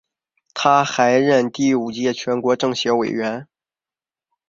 [0.55, 3.47] 他还任第五届全国政协委员。